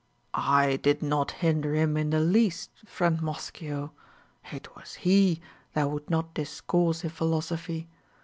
[0.33, 3.91] I did not hinder him in the least, friend Moschio,
[4.51, 5.41] it was he
[5.73, 7.87] that would not discourse in philosophy.